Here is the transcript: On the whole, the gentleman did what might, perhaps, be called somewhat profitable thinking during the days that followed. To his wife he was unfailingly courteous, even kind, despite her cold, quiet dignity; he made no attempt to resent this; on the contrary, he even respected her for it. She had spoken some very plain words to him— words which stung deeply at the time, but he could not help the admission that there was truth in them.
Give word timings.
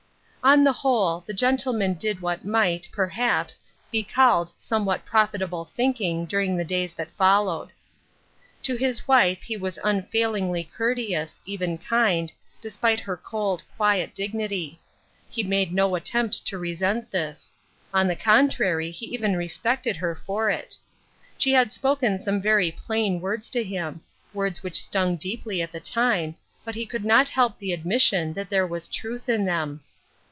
On 0.43 0.63
the 0.63 0.73
whole, 0.73 1.23
the 1.27 1.35
gentleman 1.35 1.93
did 1.93 2.19
what 2.19 2.43
might, 2.43 2.87
perhaps, 2.91 3.59
be 3.91 4.03
called 4.03 4.49
somewhat 4.57 5.05
profitable 5.05 5.65
thinking 5.75 6.25
during 6.25 6.57
the 6.57 6.65
days 6.65 6.95
that 6.95 7.11
followed. 7.11 7.69
To 8.63 8.75
his 8.75 9.07
wife 9.07 9.43
he 9.43 9.55
was 9.55 9.77
unfailingly 9.83 10.63
courteous, 10.63 11.39
even 11.45 11.77
kind, 11.77 12.33
despite 12.59 12.99
her 13.01 13.15
cold, 13.15 13.61
quiet 13.77 14.15
dignity; 14.15 14.79
he 15.29 15.43
made 15.43 15.71
no 15.71 15.93
attempt 15.93 16.43
to 16.47 16.57
resent 16.57 17.11
this; 17.11 17.53
on 17.93 18.07
the 18.07 18.15
contrary, 18.15 18.89
he 18.89 19.05
even 19.13 19.35
respected 19.35 19.95
her 19.97 20.15
for 20.15 20.49
it. 20.49 20.75
She 21.37 21.51
had 21.51 21.71
spoken 21.71 22.17
some 22.17 22.41
very 22.41 22.71
plain 22.71 23.21
words 23.21 23.47
to 23.51 23.61
him— 23.63 24.01
words 24.33 24.63
which 24.63 24.81
stung 24.81 25.17
deeply 25.17 25.61
at 25.61 25.71
the 25.71 25.79
time, 25.79 26.35
but 26.65 26.73
he 26.73 26.87
could 26.87 27.05
not 27.05 27.29
help 27.29 27.59
the 27.59 27.73
admission 27.73 28.33
that 28.33 28.49
there 28.49 28.65
was 28.65 28.87
truth 28.87 29.29
in 29.29 29.45
them. 29.45 29.81